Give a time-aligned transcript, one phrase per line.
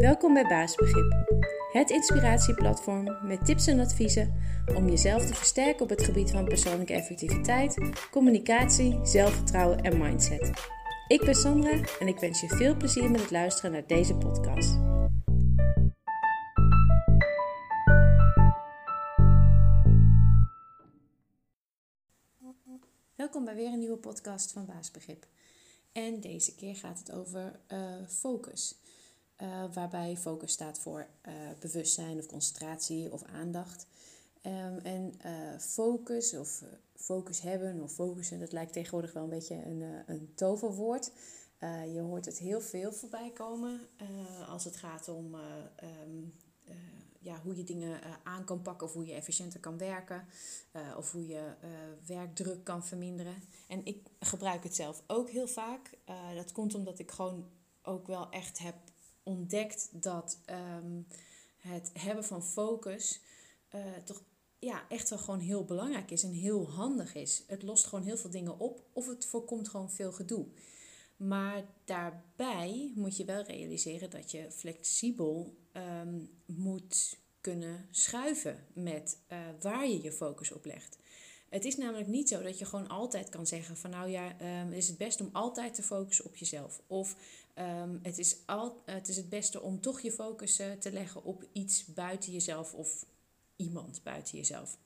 [0.00, 1.12] Welkom bij Baasbegrip,
[1.72, 4.34] het inspiratieplatform met tips en adviezen
[4.74, 7.78] om jezelf te versterken op het gebied van persoonlijke effectiviteit,
[8.10, 10.50] communicatie, zelfvertrouwen en mindset.
[11.08, 14.78] Ik ben Sandra en ik wens je veel plezier met het luisteren naar deze podcast.
[23.14, 25.26] Welkom bij weer een nieuwe podcast van Baasbegrip.
[25.92, 28.80] En deze keer gaat het over uh, focus.
[29.42, 33.86] Uh, waarbij focus staat voor uh, bewustzijn of concentratie of aandacht.
[34.42, 35.14] Um, en
[35.60, 36.64] focus of
[36.96, 41.12] focus hebben of focussen, dat lijkt tegenwoordig wel een beetje een, een toverwoord.
[41.92, 43.80] je hoort het heel veel voorbij komen
[44.48, 45.34] als het gaat om
[46.04, 46.34] um,
[47.18, 50.26] ja, hoe je dingen aan kan pakken of hoe je efficiënter kan werken
[50.96, 51.54] of hoe je
[52.06, 53.34] werkdruk kan verminderen.
[53.68, 55.98] En ik gebruik het zelf ook heel vaak.
[56.34, 57.48] dat komt omdat ik gewoon
[57.82, 58.74] ook wel echt heb
[59.30, 60.38] ontdekt dat
[60.80, 61.06] um,
[61.56, 63.20] het hebben van focus
[63.74, 64.22] uh, toch
[64.58, 67.42] ja, echt wel gewoon heel belangrijk is en heel handig is.
[67.46, 70.46] Het lost gewoon heel veel dingen op of het voorkomt gewoon veel gedoe.
[71.16, 79.38] Maar daarbij moet je wel realiseren dat je flexibel um, moet kunnen schuiven met uh,
[79.60, 80.98] waar je je focus op legt.
[81.50, 84.72] Het is namelijk niet zo dat je gewoon altijd kan zeggen van nou ja, um,
[84.72, 86.82] is het best om altijd te focussen op jezelf.
[86.86, 87.16] Of
[87.54, 91.24] um, het, is al, het is het beste om toch je focus uh, te leggen
[91.24, 93.06] op iets buiten jezelf of
[93.56, 94.78] iemand buiten jezelf.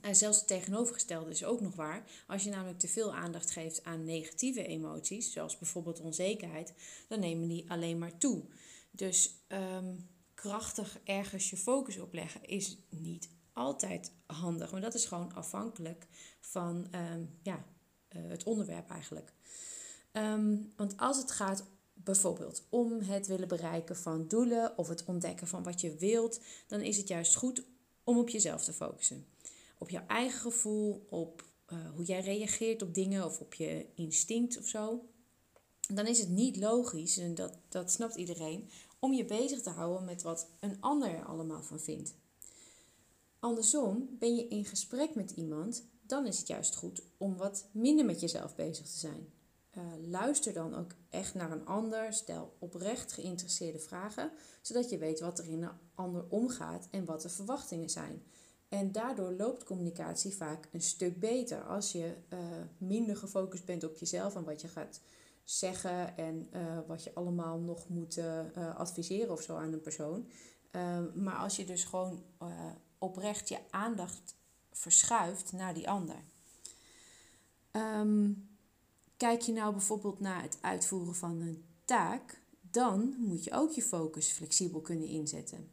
[0.00, 2.10] En zelfs het tegenovergestelde is ook nog waar.
[2.26, 6.74] Als je namelijk te veel aandacht geeft aan negatieve emoties, zoals bijvoorbeeld onzekerheid,
[7.08, 8.42] dan nemen die alleen maar toe.
[8.90, 14.72] Dus um, krachtig ergens je focus op leggen is niet altijd handig.
[14.72, 16.06] Maar dat is gewoon afhankelijk
[16.40, 17.64] van um, ja,
[18.16, 19.32] uh, het onderwerp eigenlijk.
[20.12, 25.46] Um, want als het gaat bijvoorbeeld om het willen bereiken van doelen of het ontdekken
[25.46, 27.64] van wat je wilt, dan is het juist goed
[28.04, 29.26] om op jezelf te focussen.
[29.78, 34.58] Op jouw eigen gevoel, op uh, hoe jij reageert op dingen of op je instinct
[34.58, 35.08] of zo.
[35.94, 40.04] Dan is het niet logisch, en dat, dat snapt iedereen, om je bezig te houden
[40.04, 42.14] met wat een ander er allemaal van vindt.
[43.44, 48.04] Andersom, ben je in gesprek met iemand, dan is het juist goed om wat minder
[48.04, 49.32] met jezelf bezig te zijn.
[49.72, 52.12] Uh, luister dan ook echt naar een ander.
[52.12, 54.30] Stel oprecht geïnteresseerde vragen,
[54.62, 58.22] zodat je weet wat er in een ander omgaat en wat de verwachtingen zijn.
[58.68, 62.38] En daardoor loopt communicatie vaak een stuk beter als je uh,
[62.78, 65.00] minder gefocust bent op jezelf en wat je gaat
[65.42, 68.20] zeggen en uh, wat je allemaal nog moet
[68.76, 70.28] adviseren of zo aan een persoon.
[71.14, 72.22] maar als je dus gewoon
[73.04, 74.36] oprecht je aandacht
[74.72, 76.16] verschuift naar die ander.
[77.72, 78.48] Um,
[79.16, 83.82] kijk je nou bijvoorbeeld naar het uitvoeren van een taak, dan moet je ook je
[83.82, 85.70] focus flexibel kunnen inzetten.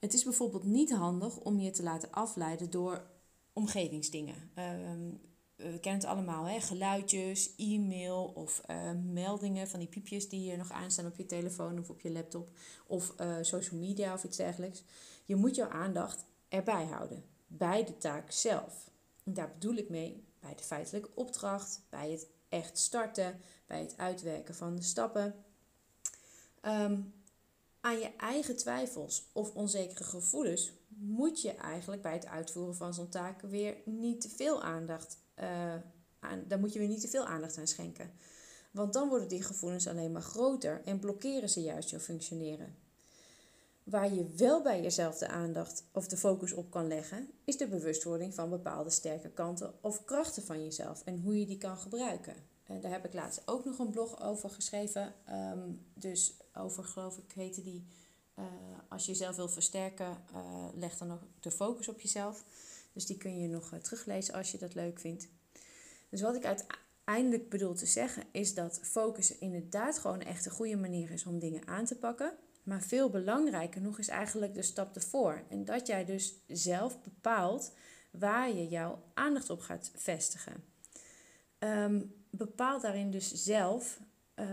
[0.00, 3.06] Het is bijvoorbeeld niet handig om je te laten afleiden door
[3.52, 4.50] omgevingsdingen.
[4.58, 5.20] Um,
[5.56, 6.60] we kennen het allemaal, hè?
[6.60, 11.78] geluidjes, e-mail of uh, meldingen van die piepjes die hier nog aanstaan op je telefoon
[11.78, 12.48] of op je laptop
[12.86, 14.82] of uh, social media of iets dergelijks.
[15.24, 18.90] Je moet jouw aandacht erbij houden, bij de taak zelf.
[19.24, 23.96] En daar bedoel ik mee bij de feitelijke opdracht, bij het echt starten, bij het
[23.96, 25.34] uitwerken van de stappen.
[26.62, 27.14] Um,
[27.80, 33.08] aan je eigen twijfels of onzekere gevoelens moet je eigenlijk bij het uitvoeren van zo'n
[33.08, 35.74] taak weer niet te veel aandacht uh,
[36.18, 38.10] aan, daar moet je weer niet te veel aandacht aan schenken.
[38.70, 42.76] Want dan worden die gevoelens alleen maar groter en blokkeren ze juist jouw functioneren.
[43.86, 47.66] Waar je wel bij jezelf de aandacht of de focus op kan leggen, is de
[47.66, 52.34] bewustwording van bepaalde sterke kanten of krachten van jezelf en hoe je die kan gebruiken.
[52.64, 55.14] En daar heb ik laatst ook nog een blog over geschreven.
[55.30, 57.86] Um, dus over, geloof ik, heette die.
[58.38, 58.44] Uh,
[58.88, 62.44] als je jezelf wil versterken, uh, leg dan ook de focus op jezelf.
[62.92, 65.28] Dus die kun je nog uh, teruglezen als je dat leuk vindt.
[66.08, 70.76] Dus wat ik uiteindelijk bedoel te zeggen, is dat focus inderdaad gewoon echt een goede
[70.76, 72.32] manier is om dingen aan te pakken.
[72.66, 75.42] Maar veel belangrijker nog is eigenlijk de stap ervoor.
[75.48, 77.72] En dat jij dus zelf bepaalt
[78.10, 80.64] waar je jouw aandacht op gaat vestigen.
[81.58, 84.00] Um, bepaal daarin dus zelf
[84.34, 84.46] uh,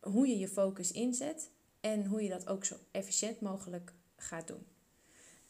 [0.00, 4.66] hoe je je focus inzet en hoe je dat ook zo efficiënt mogelijk gaat doen.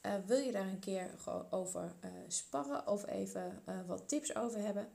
[0.02, 1.10] Uh, wil je daar een keer
[1.50, 4.88] over uh, sparren of even wat tips over hebben?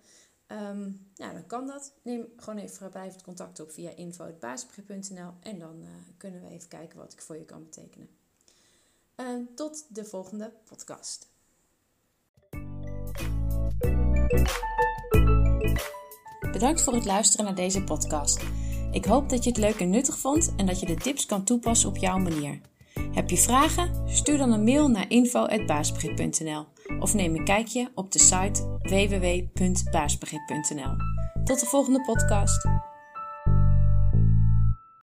[0.52, 1.94] Um, nou, dan kan dat.
[2.02, 6.98] Neem gewoon even vrijblijvend contact op via info.basisbegrip.nl en dan eh, kunnen we even kijken
[6.98, 8.10] wat ik voor je kan betekenen.
[9.16, 11.28] Ehm, tot de volgende podcast.
[16.52, 18.44] Bedankt voor het luisteren naar deze podcast.
[18.92, 21.44] Ik hoop dat je het leuk en nuttig vond en dat je de tips kan
[21.44, 22.62] toepassen op jouw manier.
[23.12, 24.10] Heb je vragen?
[24.10, 26.66] Stuur dan een mail naar info.baasbegrip.nl
[27.00, 30.96] of neem een kijkje op de site www.baasbegrip.nl.
[31.44, 32.87] Tot de volgende podcast.